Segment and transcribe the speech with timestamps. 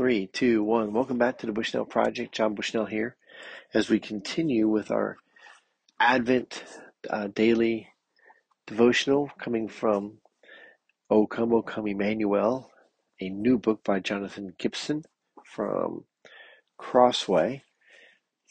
[0.00, 0.94] Three, two, one.
[0.94, 2.34] Welcome back to the Bushnell Project.
[2.34, 3.16] John Bushnell here
[3.74, 5.18] as we continue with our
[6.00, 6.64] Advent
[7.10, 7.88] uh, daily
[8.66, 10.20] devotional coming from
[11.10, 12.70] O Come, O Come Emmanuel,
[13.20, 15.04] a new book by Jonathan Gibson
[15.44, 16.04] from
[16.78, 17.64] Crossway.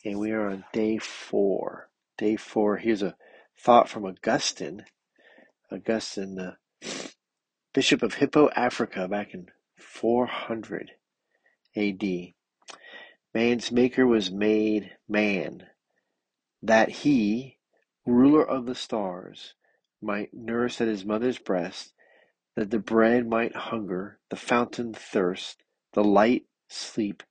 [0.05, 1.89] And we are on day four.
[2.15, 2.77] Day four.
[2.77, 3.15] Here's a
[3.57, 4.85] thought from Augustine.
[5.71, 6.57] Augustine, the
[7.73, 9.47] Bishop of Hippo, Africa, back in
[9.79, 10.91] 400
[11.75, 12.33] AD.
[13.33, 15.67] Man's maker was made man,
[16.63, 17.59] that he,
[18.05, 19.53] ruler of the stars,
[20.01, 21.93] might nurse at his mother's breast,
[22.55, 27.23] that the bread might hunger, the fountain thirst, the light sleep,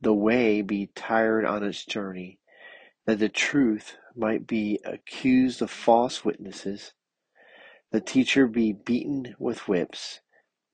[0.00, 2.38] the way be tired on its journey,
[3.06, 6.92] that the truth might be accused of false witnesses,
[7.90, 10.20] the teacher be beaten with whips,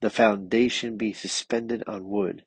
[0.01, 2.45] the foundation be suspended on wood,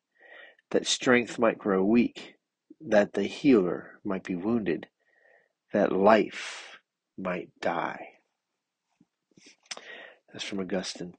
[0.72, 2.36] that strength might grow weak,
[2.82, 4.88] that the healer might be wounded,
[5.74, 6.80] that life
[7.18, 8.08] might die.
[10.32, 11.16] That's from Augustine.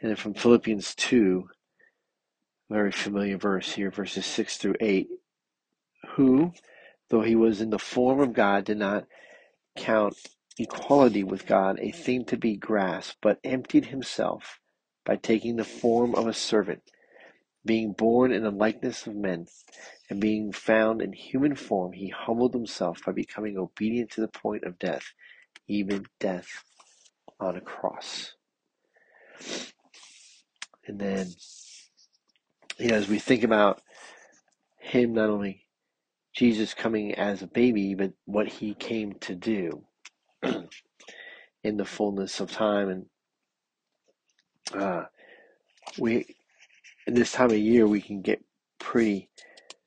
[0.00, 1.48] And then from Philippians 2,
[2.70, 5.08] very familiar verse here, verses 6 through 8.
[6.16, 6.52] Who,
[7.10, 9.06] though he was in the form of God, did not
[9.76, 10.16] count
[10.58, 14.60] equality with God a thing to be grasped, but emptied himself
[15.04, 16.82] by taking the form of a servant
[17.64, 19.46] being born in the likeness of men,
[20.10, 24.64] and being found in human form, he humbled himself by becoming obedient to the point
[24.64, 25.12] of death,
[25.68, 26.64] even death
[27.40, 28.34] on a cross.
[30.86, 31.28] And then,
[32.78, 33.80] you know, as we think about
[34.78, 35.66] him, not only
[36.34, 39.84] Jesus coming as a baby, but what he came to do
[40.42, 42.88] in the fullness of time.
[44.74, 45.04] And uh,
[45.98, 46.33] we
[47.06, 48.42] this time of year we can get
[48.78, 49.28] pretty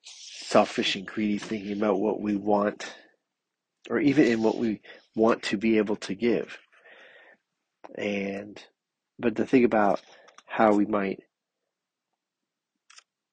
[0.03, 2.93] selfish and greedy thinking about what we want
[3.89, 4.81] or even in what we
[5.15, 6.57] want to be able to give.
[7.97, 8.61] And
[9.19, 10.01] but to think about
[10.45, 11.21] how we might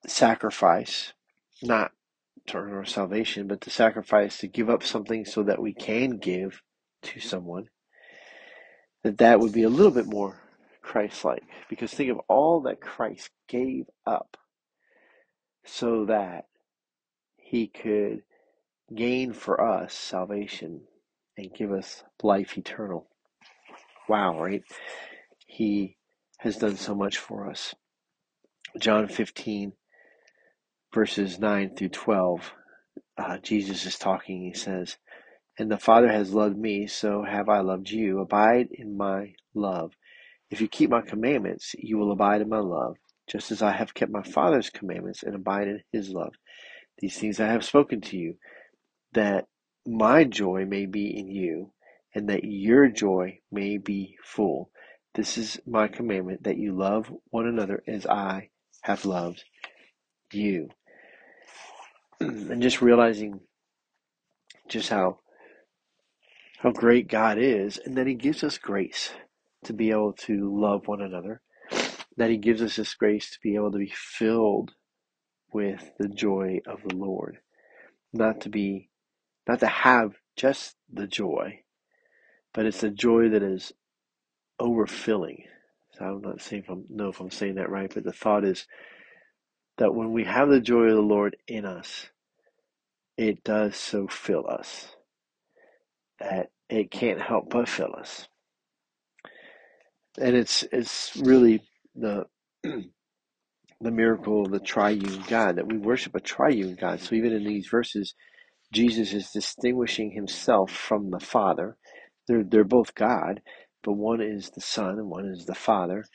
[0.07, 1.13] sacrifice
[1.61, 1.91] not
[2.47, 6.17] to earn our salvation but to sacrifice to give up something so that we can
[6.17, 6.61] give
[7.01, 7.69] to someone
[9.03, 10.44] that that would be a little bit more
[10.85, 11.43] Christ like.
[11.69, 14.37] Because think of all that Christ gave up
[15.65, 16.45] so that
[17.37, 18.21] he could
[18.93, 20.81] gain for us salvation
[21.37, 23.07] and give us life eternal.
[24.07, 24.63] Wow, right?
[25.47, 25.97] He
[26.39, 27.73] has done so much for us.
[28.79, 29.73] John 15,
[30.93, 32.53] verses 9 through 12,
[33.17, 34.43] uh, Jesus is talking.
[34.43, 34.97] He says,
[35.57, 38.19] And the Father has loved me, so have I loved you.
[38.19, 39.93] Abide in my love.
[40.49, 42.97] If you keep my commandments, you will abide in my love,
[43.27, 46.33] just as I have kept my Father's commandments and abide in his love.
[46.99, 48.35] These things I have spoken to you,
[49.13, 49.47] that
[49.85, 51.71] my joy may be in you,
[52.13, 54.69] and that your joy may be full.
[55.15, 58.49] This is my commandment, that you love one another as I
[58.81, 59.43] have loved
[60.31, 60.69] you.
[62.19, 63.41] and just realizing
[64.69, 65.19] just how
[66.59, 69.11] how great God is, and that He gives us grace
[69.65, 71.41] to be able to love one another,
[72.17, 74.73] that He gives us this grace to be able to be filled
[75.53, 77.39] with the joy of the Lord,
[78.13, 78.89] not to be,
[79.47, 81.61] not to have just the joy,
[82.53, 83.73] but it's a joy that is
[84.59, 85.43] overfilling.
[85.93, 88.43] So I'm not saying if I'm, know if I'm saying that right, but the thought
[88.43, 88.67] is
[89.77, 92.07] that when we have the joy of the Lord in us,
[93.17, 94.89] it does so fill us
[96.19, 98.27] that it can't help but fill us
[100.19, 101.61] and it's it's really
[101.95, 102.25] the
[103.81, 106.99] the miracle of the triune God that we worship a triune God.
[107.01, 108.15] So even in these verses,
[108.73, 111.77] Jesus is distinguishing himself from the Father.
[112.27, 113.41] They're they're both God,
[113.83, 116.05] but one is the Son and one is the Father.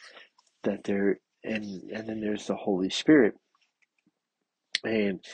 [0.65, 3.35] That they're and and then there's the Holy Spirit.
[4.85, 5.25] And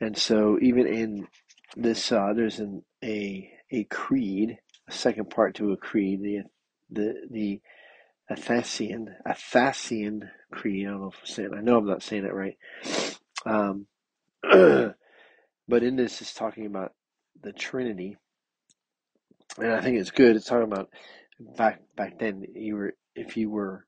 [0.00, 1.26] and so even in
[1.76, 4.58] this uh, there's an a a creed,
[4.88, 6.42] a second part to a creed, the
[6.90, 7.60] the the
[8.30, 10.86] Athanasian, Athanasian Creed.
[10.86, 11.50] I don't know if I'm saying.
[11.56, 12.56] I know I'm not saying it right.
[13.44, 13.86] Um,
[14.42, 16.92] but in this, is talking about
[17.42, 18.16] the Trinity,
[19.58, 20.36] and I think it's good.
[20.36, 20.90] It's talking about
[21.56, 22.44] back back then.
[22.54, 23.86] You were if you were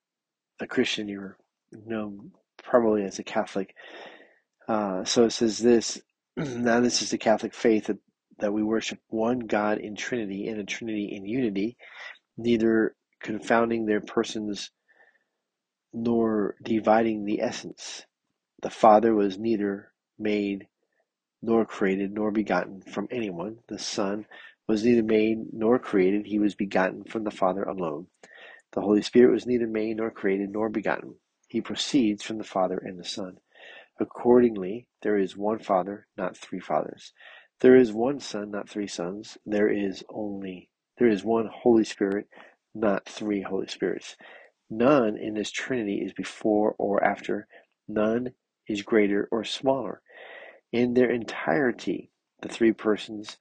[0.60, 1.36] a Christian, you were
[1.72, 3.74] known probably as a Catholic.
[4.68, 6.00] Uh, so it says this.
[6.36, 7.98] Now this is the Catholic faith that,
[8.38, 11.76] that we worship one God in Trinity and a Trinity in unity,
[12.38, 14.70] neither confounding their persons
[15.92, 18.06] nor dividing the essence,
[18.62, 20.66] the Father was neither made
[21.42, 23.58] nor created nor begotten from anyone.
[23.68, 24.26] The Son
[24.68, 28.06] was neither made nor created, he was begotten from the Father alone.
[28.72, 31.16] The Holy Spirit was neither made nor created nor begotten.
[31.48, 33.38] He proceeds from the Father and the Son.
[34.00, 37.12] Accordingly, there is one Father, not three fathers.
[37.60, 39.36] There is one Son, not three sons.
[39.44, 42.28] There is only there is one Holy Spirit,
[42.74, 44.16] not three Holy Spirits.
[44.70, 47.46] None in this Trinity is before or after.
[47.88, 48.32] None
[48.66, 50.00] is greater or smaller.
[50.72, 52.10] In their entirety,
[52.40, 53.36] the three persons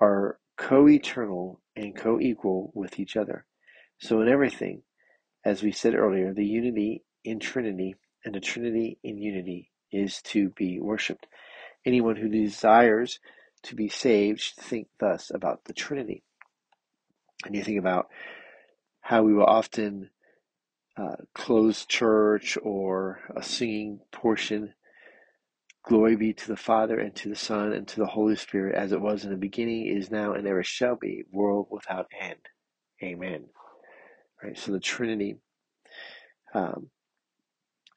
[0.00, 3.46] are co eternal and co equal with each other.
[3.98, 4.82] So, in everything,
[5.44, 10.50] as we said earlier, the unity in Trinity and the Trinity in unity is to
[10.50, 11.26] be worshipped.
[11.84, 13.18] Anyone who desires
[13.62, 16.22] to be saved should think thus about the Trinity.
[17.44, 18.08] And you think about
[19.06, 20.10] how we will often
[20.96, 24.74] uh, close church or a singing portion.
[25.84, 28.90] Glory be to the Father and to the Son and to the Holy Spirit, as
[28.90, 32.40] it was in the beginning, is now, and ever shall be, world without end.
[33.00, 33.44] Amen.
[34.42, 34.58] Right.
[34.58, 35.36] So the Trinity.
[36.52, 36.90] Um,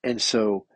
[0.04, 0.68] and so,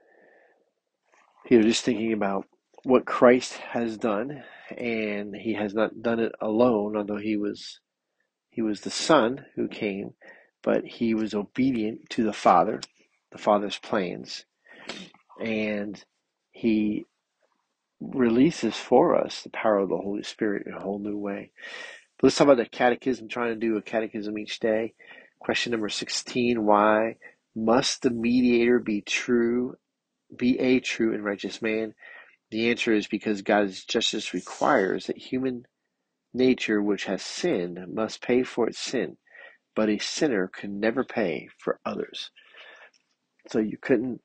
[1.47, 2.47] you know, just thinking about
[2.85, 4.43] what Christ has done,
[4.75, 7.79] and He has not done it alone, although He was
[8.53, 10.13] He was the Son who came,
[10.61, 12.81] but He was obedient to the Father,
[13.31, 14.45] the Father's plans,
[15.43, 16.03] and
[16.51, 17.05] He
[17.99, 21.51] releases for us the power of the Holy Spirit in a whole new way.
[22.17, 24.93] But let's talk about the catechism, trying to do a catechism each day.
[25.39, 27.15] Question number 16 Why
[27.55, 29.77] must the mediator be true,
[30.37, 31.95] be a true and righteous man?
[32.51, 35.65] The answer is because God's justice requires that human
[36.33, 39.17] nature, which has sinned, must pay for its sin,
[39.75, 42.31] but a sinner can never pay for others.
[43.49, 44.21] So you couldn't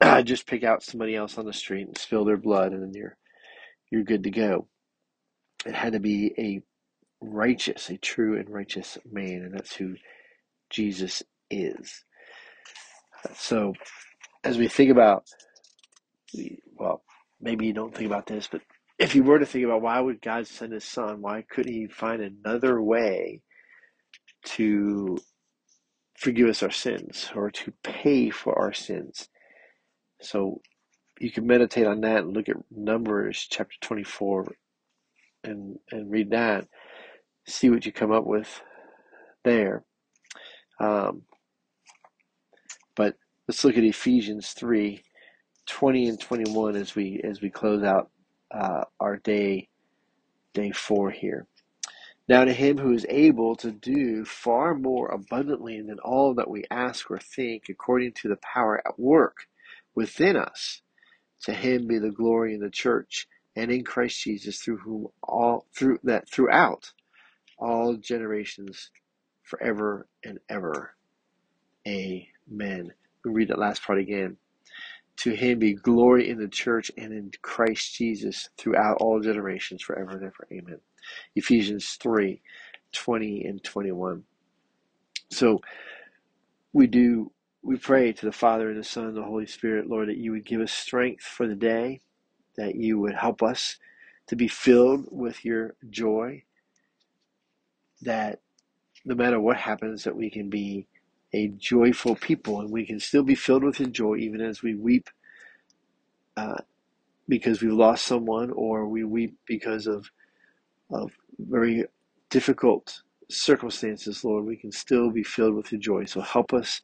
[0.24, 3.16] just pick out somebody else on the street and spill their blood and then you're
[3.90, 4.68] you're good to go.
[5.66, 6.62] It had to be a
[7.20, 9.96] righteous, a true and righteous man, and that's who
[10.70, 12.04] Jesus is.
[13.36, 13.74] So,
[14.44, 15.24] as we think about,
[16.76, 17.02] well,
[17.40, 18.62] maybe you don't think about this, but
[18.98, 21.86] if you were to think about why would God send His Son, why couldn't He
[21.86, 23.40] find another way
[24.44, 25.18] to
[26.16, 29.28] forgive us our sins or to pay for our sins?
[30.20, 30.60] So,
[31.20, 34.46] you can meditate on that and look at Numbers chapter 24
[35.44, 36.68] and, and read that,
[37.46, 38.60] see what you come up with
[39.44, 39.84] there.
[40.80, 41.22] Um,
[42.96, 43.16] but
[43.46, 45.02] let's look at Ephesians 3
[45.66, 48.10] 20 and 21 as we as we close out
[48.52, 49.68] uh, our day
[50.54, 51.46] day four here.
[52.28, 56.64] Now to him who is able to do far more abundantly than all that we
[56.70, 59.46] ask or think, according to the power at work
[59.94, 60.82] within us,
[61.44, 65.66] to him be the glory in the church and in Christ Jesus, through whom all
[65.74, 66.92] through that throughout
[67.58, 68.90] all generations,
[69.44, 70.94] forever and ever.
[71.86, 72.92] Amen.
[73.24, 74.36] We read that last part again.
[75.18, 80.12] To him be glory in the church and in Christ Jesus throughout all generations, forever
[80.12, 80.46] and ever.
[80.52, 80.80] Amen.
[81.34, 82.40] Ephesians 3
[82.92, 84.22] 20 and 21.
[85.30, 85.60] So
[86.72, 87.32] we do
[87.62, 90.30] we pray to the Father and the Son and the Holy Spirit, Lord, that you
[90.32, 92.00] would give us strength for the day,
[92.56, 93.76] that you would help us
[94.28, 96.44] to be filled with your joy,
[98.02, 98.40] that
[99.04, 100.86] no matter what happens, that we can be
[101.34, 105.10] a joyful people and we can still be filled with joy even as we weep
[106.36, 106.56] uh,
[107.28, 110.10] because we've lost someone or we weep because of,
[110.90, 111.84] of very
[112.30, 114.44] difficult circumstances, Lord.
[114.46, 116.06] We can still be filled with your joy.
[116.06, 116.82] So help us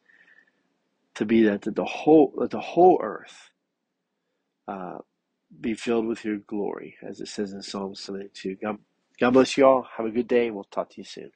[1.16, 3.50] to be that, that the whole that the whole earth
[4.68, 4.98] uh,
[5.60, 8.56] be filled with your glory, as it says in Psalm 72.
[8.62, 8.78] God,
[9.20, 9.86] God bless you all.
[9.96, 10.50] Have a good day.
[10.50, 11.30] We'll talk to you soon.